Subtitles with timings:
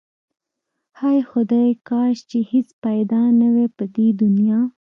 [0.99, 4.59] هی خدایا کاش چې هیڅ پیدا نه واي په دی دنیا